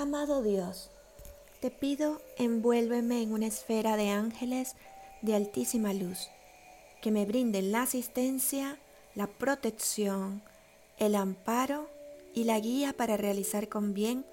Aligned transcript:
Amado 0.00 0.42
Dios, 0.42 0.88
te 1.60 1.70
pido 1.70 2.22
envuélveme 2.38 3.20
en 3.20 3.34
una 3.34 3.48
esfera 3.48 3.98
de 3.98 4.08
ángeles 4.08 4.74
de 5.20 5.34
altísima 5.34 5.92
luz, 5.92 6.30
que 7.02 7.10
me 7.10 7.26
brinden 7.26 7.70
la 7.70 7.82
asistencia, 7.82 8.78
la 9.14 9.26
protección, 9.26 10.42
el 10.96 11.14
amparo 11.14 11.90
y 12.32 12.44
la 12.44 12.58
guía 12.60 12.94
para 12.94 13.18
realizar 13.18 13.68
con 13.68 13.92
bien 13.92 14.24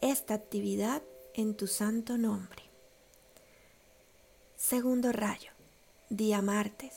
esta 0.00 0.34
actividad 0.34 1.02
en 1.34 1.56
tu 1.56 1.66
santo 1.66 2.16
nombre. 2.16 2.62
Segundo 4.54 5.10
rayo, 5.10 5.50
día 6.10 6.42
martes, 6.42 6.94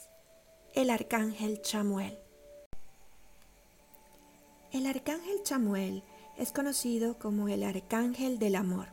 el 0.76 0.92
arcángel 0.92 1.64
Chamuel. 1.64 2.20
El 4.72 4.86
arcángel 4.86 5.42
Chamuel 5.42 6.04
es 6.38 6.52
conocido 6.52 7.18
como 7.18 7.48
el 7.48 7.64
arcángel 7.64 8.40
del 8.40 8.56
amor. 8.56 8.88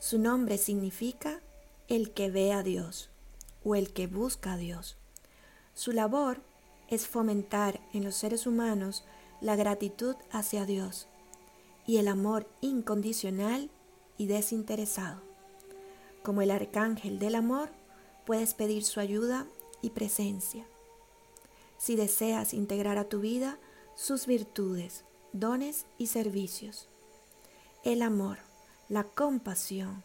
Su 0.00 0.18
nombre 0.18 0.58
significa 0.58 1.40
el 1.88 2.12
que 2.12 2.30
ve 2.30 2.52
a 2.52 2.62
Dios 2.62 3.10
o 3.64 3.74
el 3.74 3.92
que 3.92 4.06
busca 4.06 4.54
a 4.54 4.56
Dios. 4.56 4.96
Su 5.74 5.92
labor 5.92 6.42
es 6.88 7.06
fomentar 7.06 7.80
en 7.92 8.04
los 8.04 8.14
seres 8.14 8.46
humanos 8.46 9.04
la 9.40 9.56
gratitud 9.56 10.16
hacia 10.30 10.66
Dios 10.66 11.08
y 11.86 11.98
el 11.98 12.08
amor 12.08 12.48
incondicional 12.60 13.70
y 14.16 14.26
desinteresado. 14.26 15.22
Como 16.22 16.42
el 16.42 16.50
arcángel 16.50 17.18
del 17.18 17.34
amor, 17.34 17.70
puedes 18.26 18.54
pedir 18.54 18.84
su 18.84 19.00
ayuda 19.00 19.46
y 19.80 19.90
presencia. 19.90 20.66
Si 21.78 21.96
deseas 21.96 22.52
integrar 22.52 22.98
a 22.98 23.08
tu 23.08 23.20
vida 23.20 23.58
sus 23.94 24.26
virtudes, 24.26 25.04
dones 25.32 25.86
y 25.98 26.08
servicios, 26.08 26.88
el 27.84 28.02
amor, 28.02 28.38
la 28.88 29.04
compasión, 29.04 30.02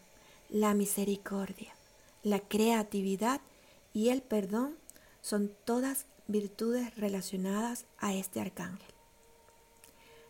la 0.48 0.74
misericordia, 0.74 1.74
la 2.22 2.40
creatividad 2.40 3.40
y 3.92 4.10
el 4.10 4.22
perdón 4.22 4.76
son 5.20 5.52
todas 5.64 6.06
virtudes 6.26 6.96
relacionadas 6.96 7.86
a 7.98 8.14
este 8.14 8.40
arcángel. 8.40 8.92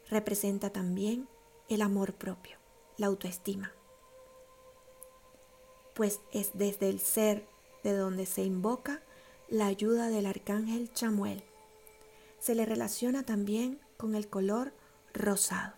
Representa 0.09 0.71
también 0.71 1.29
el 1.69 1.83
amor 1.83 2.15
propio, 2.15 2.59
la 2.97 3.07
autoestima, 3.07 3.73
pues 5.95 6.21
es 6.33 6.51
desde 6.55 6.89
el 6.89 7.01
ser 7.01 7.47
de 7.83 7.97
donde 7.97 8.27
se 8.27 8.45
invoca 8.45 9.03
la 9.49 9.67
ayuda 9.67 10.09
del 10.09 10.27
arcángel 10.27 10.93
Chamuel. 10.93 11.43
Se 12.39 12.55
le 12.55 12.67
relaciona 12.67 13.23
también 13.23 13.81
con 13.97 14.15
el 14.15 14.29
color 14.29 14.73
rosado. 15.15 15.75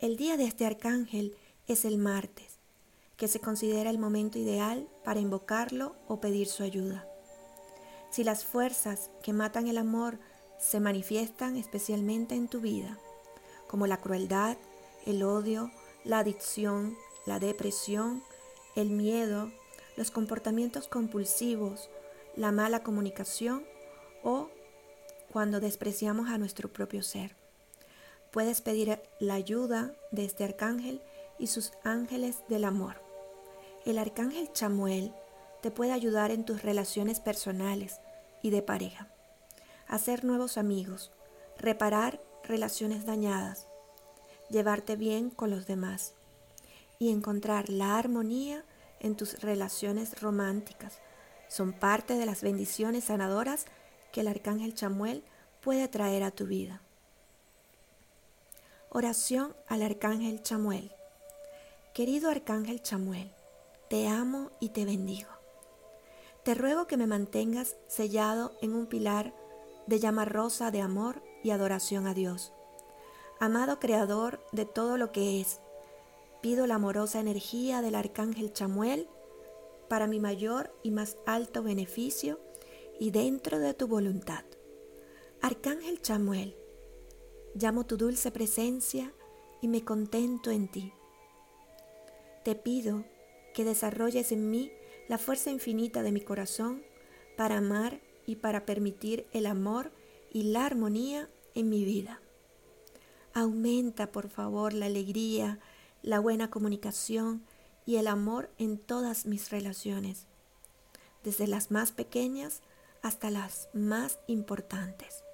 El 0.00 0.16
día 0.16 0.36
de 0.36 0.44
este 0.44 0.64
arcángel 0.64 1.36
es 1.66 1.84
el 1.84 1.98
martes, 1.98 2.58
que 3.16 3.28
se 3.28 3.40
considera 3.40 3.90
el 3.90 3.98
momento 3.98 4.38
ideal 4.38 4.88
para 5.04 5.20
invocarlo 5.20 5.94
o 6.08 6.20
pedir 6.20 6.48
su 6.48 6.62
ayuda. 6.62 7.06
Si 8.10 8.24
las 8.24 8.44
fuerzas 8.44 9.10
que 9.22 9.32
matan 9.32 9.68
el 9.68 9.78
amor 9.78 10.18
se 10.58 10.80
manifiestan 10.80 11.56
especialmente 11.56 12.34
en 12.34 12.48
tu 12.48 12.60
vida, 12.60 12.98
como 13.68 13.86
la 13.86 14.00
crueldad, 14.00 14.56
el 15.06 15.22
odio, 15.22 15.70
la 16.04 16.20
adicción, 16.20 16.96
la 17.26 17.38
depresión, 17.38 18.22
el 18.76 18.90
miedo, 18.90 19.50
los 19.96 20.10
comportamientos 20.10 20.88
compulsivos, 20.88 21.90
la 22.36 22.52
mala 22.52 22.82
comunicación 22.82 23.64
o 24.22 24.50
cuando 25.32 25.60
despreciamos 25.60 26.28
a 26.28 26.38
nuestro 26.38 26.72
propio 26.72 27.02
ser. 27.02 27.34
Puedes 28.30 28.60
pedir 28.60 29.00
la 29.18 29.34
ayuda 29.34 29.92
de 30.10 30.24
este 30.24 30.44
arcángel 30.44 31.02
y 31.38 31.46
sus 31.48 31.72
ángeles 31.84 32.42
del 32.48 32.64
amor. 32.64 33.02
El 33.86 33.98
arcángel 33.98 34.52
Chamuel 34.52 35.12
te 35.62 35.70
puede 35.70 35.92
ayudar 35.92 36.30
en 36.30 36.44
tus 36.44 36.62
relaciones 36.62 37.18
personales 37.18 38.00
y 38.42 38.50
de 38.50 38.62
pareja, 38.62 39.08
hacer 39.86 40.24
nuevos 40.24 40.58
amigos, 40.58 41.12
reparar 41.58 42.20
relaciones 42.44 43.06
dañadas, 43.06 43.66
llevarte 44.50 44.96
bien 44.96 45.30
con 45.30 45.50
los 45.50 45.66
demás 45.66 46.14
y 46.98 47.10
encontrar 47.10 47.70
la 47.70 47.98
armonía 47.98 48.64
en 49.00 49.16
tus 49.16 49.40
relaciones 49.40 50.20
románticas. 50.20 50.98
Son 51.48 51.72
parte 51.72 52.14
de 52.14 52.26
las 52.26 52.42
bendiciones 52.42 53.04
sanadoras 53.04 53.66
que 54.12 54.20
el 54.20 54.28
arcángel 54.28 54.74
Chamuel 54.74 55.24
puede 55.60 55.88
traer 55.88 56.22
a 56.22 56.30
tu 56.30 56.46
vida. 56.46 56.82
Oración 58.90 59.56
al 59.66 59.82
arcángel 59.82 60.42
Chamuel. 60.42 60.92
Querido 61.94 62.30
arcángel 62.30 62.82
Chamuel, 62.82 63.32
te 63.88 64.06
amo 64.06 64.50
y 64.60 64.68
te 64.68 64.84
bendigo. 64.84 65.30
Te 66.44 66.54
ruego 66.54 66.86
que 66.86 66.96
me 66.96 67.06
mantengas 67.06 67.76
sellado 67.88 68.52
en 68.60 68.74
un 68.74 68.86
pilar 68.86 69.34
de 69.86 69.98
llama 69.98 70.24
rosa 70.24 70.70
de 70.70 70.80
amor 70.80 71.22
y 71.42 71.50
adoración 71.50 72.06
a 72.06 72.14
Dios. 72.14 72.52
Amado 73.40 73.78
Creador 73.78 74.44
de 74.52 74.64
todo 74.64 74.96
lo 74.96 75.10
que 75.10 75.40
es, 75.40 75.60
pido 76.40 76.66
la 76.66 76.74
amorosa 76.74 77.20
energía 77.20 77.80
del 77.80 77.94
Arcángel 77.94 78.52
Chamuel 78.52 79.08
para 79.88 80.06
mi 80.06 80.20
mayor 80.20 80.74
y 80.82 80.90
más 80.90 81.16
alto 81.26 81.62
beneficio 81.62 82.40
y 83.02 83.10
dentro 83.10 83.58
de 83.58 83.74
tu 83.74 83.88
voluntad. 83.88 84.44
Arcángel 85.40 86.00
Chamuel, 86.00 86.54
llamo 87.52 87.84
tu 87.84 87.96
dulce 87.96 88.30
presencia 88.30 89.12
y 89.60 89.66
me 89.66 89.84
contento 89.84 90.52
en 90.52 90.68
ti. 90.68 90.92
Te 92.44 92.54
pido 92.54 93.04
que 93.54 93.64
desarrolles 93.64 94.30
en 94.30 94.52
mí 94.52 94.70
la 95.08 95.18
fuerza 95.18 95.50
infinita 95.50 96.04
de 96.04 96.12
mi 96.12 96.20
corazón 96.20 96.84
para 97.36 97.58
amar 97.58 98.00
y 98.24 98.36
para 98.36 98.64
permitir 98.64 99.26
el 99.32 99.46
amor 99.46 99.90
y 100.32 100.44
la 100.44 100.64
armonía 100.64 101.28
en 101.56 101.70
mi 101.70 101.84
vida. 101.84 102.20
Aumenta, 103.34 104.12
por 104.12 104.28
favor, 104.28 104.74
la 104.74 104.86
alegría, 104.86 105.58
la 106.02 106.20
buena 106.20 106.50
comunicación 106.50 107.44
y 107.84 107.96
el 107.96 108.06
amor 108.06 108.48
en 108.58 108.78
todas 108.78 109.26
mis 109.26 109.50
relaciones, 109.50 110.28
desde 111.24 111.48
las 111.48 111.72
más 111.72 111.90
pequeñas 111.90 112.62
hasta 113.02 113.30
las 113.30 113.68
más 113.72 114.20
importantes. 114.26 115.24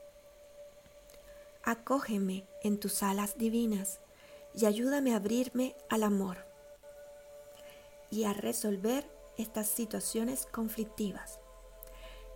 Acógeme 1.62 2.46
en 2.62 2.80
tus 2.80 3.02
alas 3.02 3.36
divinas 3.36 4.00
y 4.54 4.66
ayúdame 4.66 5.12
a 5.12 5.16
abrirme 5.16 5.76
al 5.90 6.02
amor 6.02 6.46
y 8.10 8.24
a 8.24 8.32
resolver 8.32 9.08
estas 9.36 9.68
situaciones 9.68 10.46
conflictivas. 10.46 11.40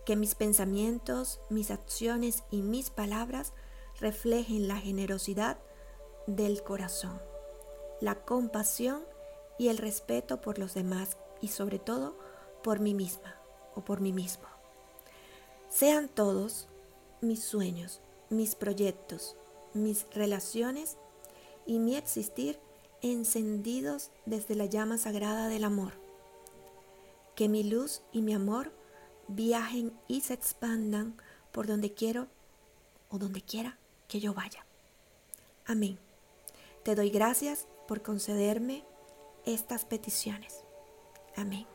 Que 0.05 0.15
mis 0.15 0.35
pensamientos, 0.35 1.39
mis 1.49 1.71
acciones 1.71 2.43
y 2.51 2.61
mis 2.61 2.89
palabras 2.89 3.53
reflejen 3.99 4.67
la 4.67 4.77
generosidad 4.77 5.57
del 6.27 6.63
corazón, 6.63 7.21
la 8.01 8.23
compasión 8.23 9.03
y 9.57 9.69
el 9.69 9.77
respeto 9.77 10.41
por 10.41 10.59
los 10.59 10.73
demás 10.73 11.17
y 11.41 11.49
sobre 11.49 11.79
todo 11.79 12.17
por 12.63 12.79
mí 12.79 12.93
misma 12.93 13.35
o 13.75 13.83
por 13.83 13.99
mí 14.01 14.13
mismo. 14.13 14.52
Sean 15.73 16.07
todos 16.07 16.67
mis 17.21 17.43
sueños, 17.43 17.99
mis 18.29 18.53
proyectos, 18.53 19.35
mis 19.73 20.05
relaciones 20.13 20.97
y 21.65 21.79
mi 21.79 21.95
existir 21.95 22.59
encendidos 23.01 24.11
desde 24.27 24.53
la 24.53 24.65
llama 24.65 24.99
sagrada 24.99 25.47
del 25.47 25.63
amor. 25.63 25.93
Que 27.33 27.49
mi 27.49 27.63
luz 27.63 28.03
y 28.11 28.21
mi 28.21 28.35
amor 28.35 28.71
viajen 29.27 29.97
y 30.07 30.21
se 30.21 30.35
expandan 30.35 31.19
por 31.51 31.65
donde 31.65 31.91
quiero 31.91 32.27
o 33.09 33.17
donde 33.17 33.41
quiera 33.41 33.79
que 34.07 34.19
yo 34.19 34.35
vaya. 34.35 34.67
Amén. 35.65 35.97
Te 36.83 36.93
doy 36.93 37.09
gracias 37.09 37.65
por 37.87 38.03
concederme 38.03 38.83
estas 39.43 39.85
peticiones. 39.85 40.63
Amén. 41.35 41.72